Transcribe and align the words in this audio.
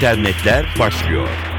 internetler 0.00 0.66
başlıyor. 0.78 1.49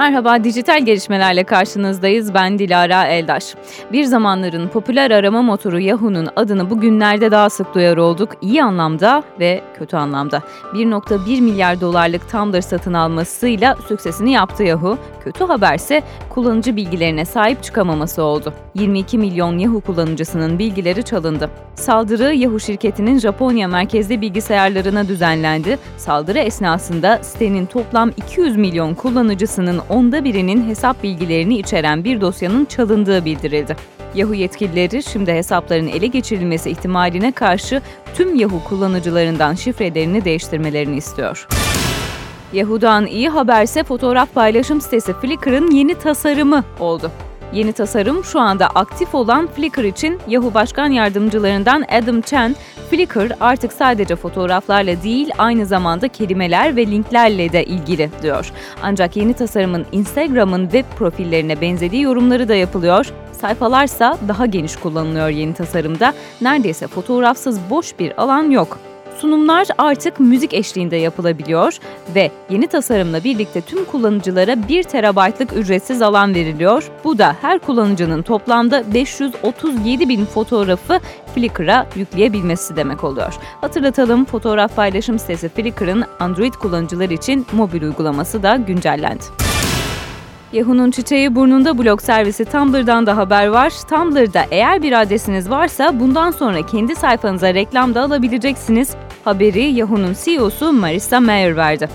Merhaba, 0.00 0.44
dijital 0.44 0.84
gelişmelerle 0.84 1.44
karşınızdayız. 1.44 2.34
Ben 2.34 2.58
Dilara 2.58 3.06
Eldaş. 3.06 3.54
Bir 3.92 4.04
zamanların 4.04 4.68
popüler 4.68 5.10
arama 5.10 5.42
motoru 5.42 5.80
Yahoo'nun 5.80 6.28
adını 6.36 6.70
bugünlerde 6.70 7.30
daha 7.30 7.50
sık 7.50 7.74
duyar 7.74 7.96
olduk. 7.96 8.28
İyi 8.42 8.62
anlamda 8.62 9.22
ve 9.40 9.62
kötü 9.78 9.96
anlamda. 9.96 10.42
1.1 10.74 11.40
milyar 11.40 11.80
dolarlık 11.80 12.30
Tumblr 12.30 12.60
satın 12.60 12.92
almasıyla 12.92 13.76
süksesini 13.88 14.32
yaptı 14.32 14.62
Yahoo. 14.62 14.98
Kötü 15.24 15.44
haberse 15.44 16.02
kullanıcı 16.28 16.76
bilgilerine 16.76 17.24
sahip 17.24 17.62
çıkamaması 17.62 18.22
oldu. 18.22 18.54
22 18.74 19.18
milyon 19.18 19.58
Yahoo 19.58 19.80
kullanıcısının 19.80 20.58
bilgileri 20.58 21.02
çalındı. 21.02 21.50
Saldırı 21.74 22.34
Yahoo 22.34 22.58
şirketinin 22.58 23.18
Japonya 23.18 23.68
merkezli 23.68 24.20
bilgisayarlarına 24.20 25.08
düzenlendi. 25.08 25.78
Saldırı 25.96 26.38
esnasında 26.38 27.18
sitenin 27.22 27.66
toplam 27.66 28.10
200 28.16 28.56
milyon 28.56 28.94
kullanıcısının 28.94 29.80
onda 29.90 30.24
birinin 30.24 30.68
hesap 30.68 31.02
bilgilerini 31.02 31.58
içeren 31.58 32.04
bir 32.04 32.20
dosyanın 32.20 32.64
çalındığı 32.64 33.24
bildirildi. 33.24 33.76
Yahoo 34.14 34.34
yetkilileri 34.34 35.02
şimdi 35.02 35.32
hesapların 35.32 35.86
ele 35.88 36.06
geçirilmesi 36.06 36.70
ihtimaline 36.70 37.32
karşı 37.32 37.82
tüm 38.14 38.34
Yahoo 38.34 38.64
kullanıcılarından 38.64 39.54
şifrelerini 39.54 40.24
değiştirmelerini 40.24 40.96
istiyor. 40.96 41.46
Yahoo'dan 42.52 43.06
iyi 43.06 43.28
haberse 43.28 43.84
fotoğraf 43.84 44.34
paylaşım 44.34 44.80
sitesi 44.80 45.12
Flickr'ın 45.12 45.70
yeni 45.70 45.94
tasarımı 45.94 46.64
oldu. 46.80 47.10
Yeni 47.52 47.72
tasarım 47.72 48.24
şu 48.24 48.40
anda 48.40 48.66
aktif 48.66 49.14
olan 49.14 49.46
Flickr 49.46 49.84
için 49.84 50.18
Yahoo 50.28 50.54
Başkan 50.54 50.90
Yardımcılarından 50.90 51.84
Adam 51.90 52.20
Chen, 52.20 52.56
Flickr 52.90 53.32
artık 53.40 53.72
sadece 53.72 54.16
fotoğraflarla 54.16 55.02
değil 55.02 55.30
aynı 55.38 55.66
zamanda 55.66 56.08
kelimeler 56.08 56.76
ve 56.76 56.86
linklerle 56.86 57.52
de 57.52 57.64
ilgili 57.64 58.10
diyor. 58.22 58.52
Ancak 58.82 59.16
yeni 59.16 59.34
tasarımın 59.34 59.86
Instagram'ın 59.92 60.62
web 60.62 60.84
profillerine 60.98 61.60
benzediği 61.60 62.02
yorumları 62.02 62.48
da 62.48 62.54
yapılıyor. 62.54 63.06
Sayfalarsa 63.32 64.18
daha 64.28 64.46
geniş 64.46 64.76
kullanılıyor 64.76 65.28
yeni 65.28 65.54
tasarımda. 65.54 66.14
Neredeyse 66.40 66.86
fotoğrafsız 66.86 67.58
boş 67.70 67.98
bir 67.98 68.22
alan 68.22 68.50
yok. 68.50 68.78
Sunumlar 69.20 69.66
artık 69.78 70.20
müzik 70.20 70.54
eşliğinde 70.54 70.96
yapılabiliyor 70.96 71.78
ve 72.14 72.30
yeni 72.50 72.66
tasarımla 72.66 73.24
birlikte 73.24 73.60
tüm 73.60 73.84
kullanıcılara 73.84 74.68
1 74.68 74.82
terabaytlık 74.82 75.52
ücretsiz 75.56 76.02
alan 76.02 76.34
veriliyor. 76.34 76.90
Bu 77.04 77.18
da 77.18 77.36
her 77.40 77.58
kullanıcının 77.58 78.22
toplamda 78.22 78.94
537 78.94 80.08
bin 80.08 80.24
fotoğrafı 80.24 81.00
Flickr'a 81.34 81.86
yükleyebilmesi 81.96 82.76
demek 82.76 83.04
oluyor. 83.04 83.34
Hatırlatalım 83.60 84.24
fotoğraf 84.24 84.76
paylaşım 84.76 85.18
sitesi 85.18 85.48
Flickr'ın 85.48 86.04
Android 86.20 86.54
kullanıcılar 86.54 87.10
için 87.10 87.46
mobil 87.52 87.82
uygulaması 87.82 88.42
da 88.42 88.56
güncellendi. 88.56 89.49
Yahoo'nun 90.52 90.90
çiçeği 90.90 91.34
burnunda 91.34 91.78
blog 91.78 92.00
servisi 92.00 92.44
Tumblr'dan 92.44 93.06
da 93.06 93.16
haber 93.16 93.46
var. 93.46 93.72
Tumblr'da 93.88 94.44
eğer 94.50 94.82
bir 94.82 95.00
adresiniz 95.00 95.50
varsa 95.50 96.00
bundan 96.00 96.30
sonra 96.30 96.66
kendi 96.66 96.96
sayfanıza 96.96 97.54
reklam 97.54 97.94
da 97.94 98.02
alabileceksiniz. 98.02 98.90
Haberi 99.24 99.62
Yahoo'nun 99.62 100.16
CEO'su 100.24 100.72
Marissa 100.72 101.20
Mayer 101.20 101.56
verdi. 101.56 101.88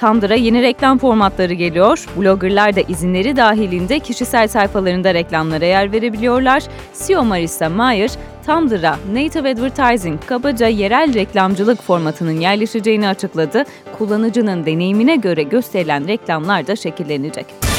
Tumblr'a 0.00 0.34
yeni 0.34 0.62
reklam 0.62 0.98
formatları 0.98 1.54
geliyor. 1.54 2.06
Bloggerlar 2.16 2.76
da 2.76 2.80
izinleri 2.80 3.36
dahilinde 3.36 3.98
kişisel 3.98 4.48
sayfalarında 4.48 5.14
reklamlara 5.14 5.64
yer 5.64 5.92
verebiliyorlar. 5.92 6.62
CEO 7.06 7.24
Marissa 7.24 7.68
Mayer, 7.68 8.10
Tumblr'a 8.46 8.98
Native 9.12 9.50
Advertising, 9.50 10.20
kabaca 10.26 10.66
yerel 10.66 11.14
reklamcılık 11.14 11.82
formatının 11.82 12.40
yerleşeceğini 12.40 13.08
açıkladı. 13.08 13.64
Kullanıcının 13.98 14.66
deneyimine 14.66 15.16
göre 15.16 15.42
gösterilen 15.42 16.08
reklamlar 16.08 16.66
da 16.66 16.76
şekillenecek. 16.76 17.69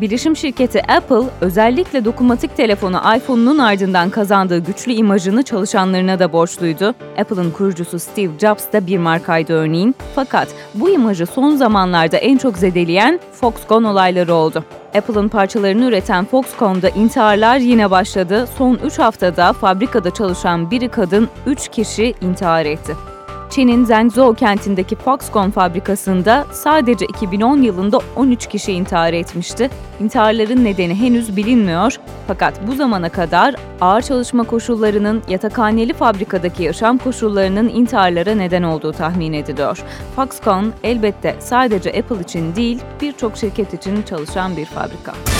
Bilişim 0.00 0.36
şirketi 0.36 0.92
Apple 0.92 1.30
özellikle 1.40 2.04
dokunmatik 2.04 2.56
telefonu 2.56 3.00
iPhone'un 3.16 3.58
ardından 3.58 4.10
kazandığı 4.10 4.58
güçlü 4.58 4.92
imajını 4.92 5.42
çalışanlarına 5.42 6.18
da 6.18 6.32
borçluydu. 6.32 6.94
Apple'ın 7.18 7.50
kurucusu 7.50 7.98
Steve 7.98 8.38
Jobs 8.38 8.72
da 8.72 8.86
bir 8.86 8.98
markaydı 8.98 9.52
örneğin. 9.52 9.94
Fakat 10.14 10.48
bu 10.74 10.90
imajı 10.90 11.26
son 11.26 11.56
zamanlarda 11.56 12.16
en 12.16 12.38
çok 12.38 12.58
zedeleyen 12.58 13.20
Foxconn 13.32 13.84
olayları 13.84 14.34
oldu. 14.34 14.64
Apple'ın 14.94 15.28
parçalarını 15.28 15.84
üreten 15.84 16.24
Foxconn'da 16.24 16.88
intiharlar 16.88 17.56
yine 17.56 17.90
başladı. 17.90 18.48
Son 18.58 18.78
3 18.84 18.98
haftada 18.98 19.52
fabrikada 19.52 20.10
çalışan 20.10 20.70
biri 20.70 20.88
kadın 20.88 21.28
3 21.46 21.68
kişi 21.68 22.14
intihar 22.20 22.66
etti. 22.66 23.15
Çin'in 23.56 23.84
Zhengzhou 23.84 24.34
kentindeki 24.34 24.96
Foxconn 24.96 25.50
fabrikasında 25.50 26.46
sadece 26.52 27.06
2010 27.06 27.62
yılında 27.62 28.00
13 28.16 28.46
kişi 28.46 28.72
intihar 28.72 29.12
etmişti. 29.12 29.70
İntiharların 30.00 30.64
nedeni 30.64 30.94
henüz 30.94 31.36
bilinmiyor 31.36 31.96
fakat 32.26 32.66
bu 32.66 32.74
zamana 32.74 33.08
kadar 33.08 33.54
ağır 33.80 34.02
çalışma 34.02 34.44
koşullarının 34.44 35.22
yatakhaneli 35.28 35.92
fabrikadaki 35.92 36.62
yaşam 36.62 36.98
koşullarının 36.98 37.68
intiharlara 37.68 38.34
neden 38.34 38.62
olduğu 38.62 38.92
tahmin 38.92 39.32
ediliyor. 39.32 39.84
Foxconn 40.16 40.72
elbette 40.82 41.36
sadece 41.40 41.90
Apple 41.90 42.20
için 42.20 42.56
değil 42.56 42.78
birçok 43.00 43.36
şirket 43.36 43.74
için 43.74 44.02
çalışan 44.02 44.56
bir 44.56 44.66
fabrika. 44.66 45.35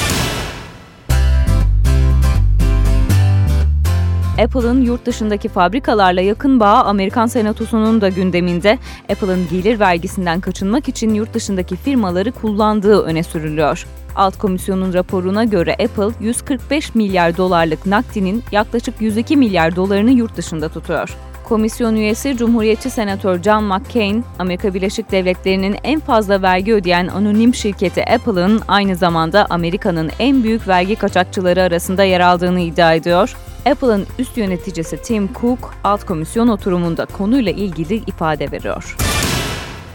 Apple'ın 4.38 4.82
yurt 4.82 5.06
dışındaki 5.06 5.48
fabrikalarla 5.48 6.20
yakın 6.20 6.60
bağı 6.60 6.82
Amerikan 6.82 7.26
Senatosu'nun 7.26 8.00
da 8.00 8.08
gündeminde. 8.08 8.78
Apple'ın 9.12 9.48
gelir 9.50 9.80
vergisinden 9.80 10.40
kaçınmak 10.40 10.88
için 10.88 11.14
yurt 11.14 11.34
dışındaki 11.34 11.76
firmaları 11.76 12.32
kullandığı 12.32 13.02
öne 13.02 13.22
sürülüyor. 13.22 13.86
Alt 14.16 14.38
komisyonun 14.38 14.92
raporuna 14.92 15.44
göre 15.44 15.72
Apple 15.72 16.26
145 16.26 16.94
milyar 16.94 17.36
dolarlık 17.36 17.86
nakdinin 17.86 18.44
yaklaşık 18.52 19.00
102 19.00 19.36
milyar 19.36 19.76
dolarını 19.76 20.10
yurt 20.10 20.36
dışında 20.36 20.68
tutuyor. 20.68 21.16
Komisyon 21.48 21.96
üyesi 21.96 22.36
Cumhuriyetçi 22.36 22.90
Senatör 22.90 23.42
John 23.42 23.64
McCain, 23.64 24.24
Amerika 24.38 24.74
Birleşik 24.74 25.10
Devletleri'nin 25.10 25.76
en 25.84 26.00
fazla 26.00 26.42
vergi 26.42 26.74
ödeyen 26.74 27.06
anonim 27.06 27.54
şirketi 27.54 28.04
Apple'ın 28.04 28.62
aynı 28.68 28.96
zamanda 28.96 29.46
Amerika'nın 29.50 30.10
en 30.18 30.42
büyük 30.42 30.68
vergi 30.68 30.96
kaçakçıları 30.96 31.62
arasında 31.62 32.04
yer 32.04 32.20
aldığını 32.20 32.60
iddia 32.60 32.94
ediyor. 32.94 33.36
Apple'ın 33.66 34.06
üst 34.18 34.36
yöneticisi 34.36 35.02
Tim 35.02 35.32
Cook, 35.40 35.74
alt 35.84 36.06
komisyon 36.06 36.48
oturumunda 36.48 37.06
konuyla 37.06 37.52
ilgili 37.52 37.94
ifade 37.94 38.52
veriyor. 38.52 38.96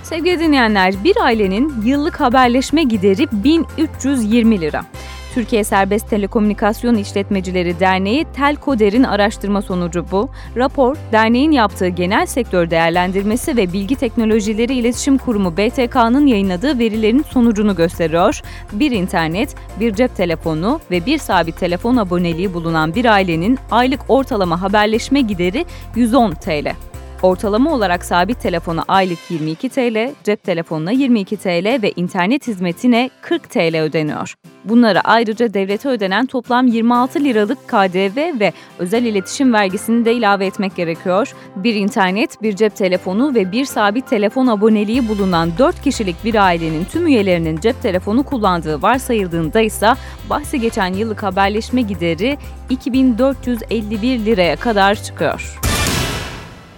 Sevgili 0.03 0.39
dinleyenler, 0.39 1.03
bir 1.03 1.17
ailenin 1.23 1.73
yıllık 1.85 2.19
haberleşme 2.19 2.83
gideri 2.83 3.27
1320 3.31 4.61
lira. 4.61 4.85
Türkiye 5.33 5.63
Serbest 5.63 6.09
Telekomünikasyon 6.09 6.95
İşletmecileri 6.95 7.79
Derneği 7.79 8.25
Telkoder'in 8.33 9.03
araştırma 9.03 9.61
sonucu 9.61 10.05
bu. 10.11 10.29
Rapor, 10.57 10.95
derneğin 11.11 11.51
yaptığı 11.51 11.87
genel 11.87 12.25
sektör 12.25 12.69
değerlendirmesi 12.69 13.57
ve 13.57 13.73
Bilgi 13.73 13.95
Teknolojileri 13.95 14.73
İletişim 14.73 15.17
Kurumu 15.17 15.57
BTK'nın 15.57 16.27
yayınladığı 16.27 16.79
verilerin 16.79 17.23
sonucunu 17.23 17.75
gösteriyor. 17.75 18.41
Bir 18.73 18.91
internet, 18.91 19.55
bir 19.79 19.93
cep 19.93 20.15
telefonu 20.15 20.79
ve 20.91 21.05
bir 21.05 21.17
sabit 21.17 21.57
telefon 21.57 21.97
aboneliği 21.97 22.53
bulunan 22.53 22.95
bir 22.95 23.05
ailenin 23.05 23.59
aylık 23.71 24.01
ortalama 24.07 24.61
haberleşme 24.61 25.21
gideri 25.21 25.65
110 25.95 26.31
TL. 26.31 26.90
Ortalama 27.21 27.73
olarak 27.73 28.05
sabit 28.05 28.41
telefona 28.41 28.83
aylık 28.87 29.19
22 29.29 29.69
TL, 29.69 30.13
cep 30.23 30.43
telefonuna 30.43 30.91
22 30.91 31.37
TL 31.37 31.81
ve 31.81 31.91
internet 31.95 32.47
hizmetine 32.47 33.09
40 33.21 33.49
TL 33.49 33.81
ödeniyor. 33.81 34.33
Bunlara 34.65 35.01
ayrıca 35.03 35.53
devlete 35.53 35.89
ödenen 35.89 36.25
toplam 36.25 36.67
26 36.67 37.19
liralık 37.19 37.67
KDV 37.67 38.39
ve 38.39 38.53
özel 38.79 39.03
iletişim 39.03 39.53
vergisini 39.53 40.05
de 40.05 40.13
ilave 40.13 40.45
etmek 40.45 40.75
gerekiyor. 40.75 41.35
Bir 41.55 41.75
internet, 41.75 42.41
bir 42.41 42.55
cep 42.55 42.75
telefonu 42.75 43.35
ve 43.35 43.51
bir 43.51 43.65
sabit 43.65 44.07
telefon 44.07 44.47
aboneliği 44.47 45.09
bulunan 45.09 45.49
4 45.57 45.81
kişilik 45.81 46.23
bir 46.25 46.35
ailenin 46.35 46.85
tüm 46.85 47.07
üyelerinin 47.07 47.59
cep 47.59 47.81
telefonu 47.81 48.23
kullandığı 48.23 48.81
varsayıldığında 48.81 49.61
ise 49.61 49.93
bahsi 50.29 50.59
geçen 50.61 50.93
yıllık 50.93 51.23
haberleşme 51.23 51.81
gideri 51.81 52.37
2451 52.69 54.25
liraya 54.25 54.55
kadar 54.55 54.95
çıkıyor. 54.95 55.70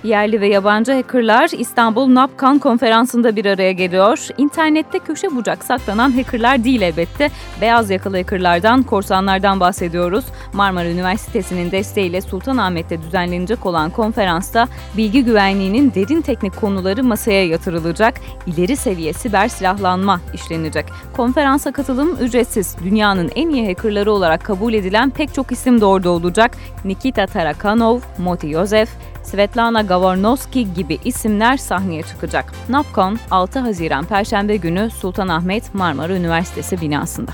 Yerli 0.04 0.42
ve 0.42 0.48
yabancı 0.48 0.92
hackerlar 0.92 1.50
İstanbul 1.58 2.14
NAPCAN 2.14 2.60
konferansında 2.60 3.36
bir 3.36 3.46
araya 3.46 3.72
geliyor. 3.72 4.28
İnternette 4.38 5.00
köşe 5.00 5.36
bucak 5.36 5.64
saklanan 5.64 6.12
hackerlar 6.12 6.64
değil 6.64 6.82
elbette. 6.82 7.30
Beyaz 7.62 7.90
yakalı 7.90 8.18
hackerlardan, 8.18 8.84
korsanlardan 8.84 9.60
bahsediyoruz. 9.60 10.26
Marmara 10.54 10.90
Üniversitesi'nin 10.90 11.72
desteğiyle 11.72 12.22
Sultanahmet'te 12.22 13.02
düzenlenecek 13.02 13.66
olan 13.66 13.90
konferansta 13.90 14.68
bilgi 14.98 15.24
güvenliğinin 15.26 15.94
derin 15.96 16.22
teknik 16.22 16.56
konuları 16.56 17.04
masaya 17.04 17.46
yatırılacak. 17.48 18.14
İleri 18.48 18.76
seviye 18.76 19.14
siber 19.14 19.48
silahlanma 19.48 20.22
işlenecek. 20.34 20.86
Konferansa 21.16 21.72
katılım 21.72 22.18
ücretsiz. 22.22 22.76
Dünyanın 22.84 23.32
en 23.36 23.50
iyi 23.50 23.68
hackerları 23.68 24.12
olarak 24.12 24.44
kabul 24.44 24.74
edilen 24.74 25.10
pek 25.10 25.34
çok 25.34 25.52
isim 25.52 25.82
de 25.82 25.86
orada 25.86 26.10
olacak. 26.10 26.52
Nikita 26.86 27.28
Tarakanov, 27.28 28.00
Moti 28.18 28.50
Yosef, 28.50 28.90
Svetlana 29.24 29.82
Gavarnovski 29.82 30.74
gibi 30.74 30.98
isimler 31.06 31.58
sahneye 31.58 32.04
çıkacak. 32.04 32.54
NAPCON 32.70 33.20
6 33.32 33.60
Haziran 33.60 34.06
Perşembe 34.06 34.56
günü 34.56 34.90
Sultanahmet 34.90 35.76
Marmara 35.76 36.14
Üniversitesi 36.14 36.82
binasında. 36.82 37.32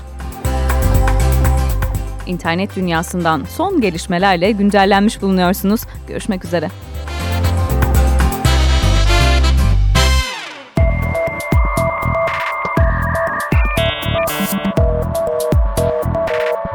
İnternet 2.26 2.76
dünyasından 2.76 3.44
son 3.44 3.80
gelişmelerle 3.80 4.50
güncellenmiş 4.50 5.22
bulunuyorsunuz. 5.22 5.80
Görüşmek 6.08 6.44
üzere. 6.44 6.68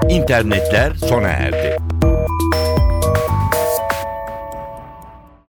İnternetler 0.10 0.94
sona 0.94 1.28
erdi. 1.28 1.85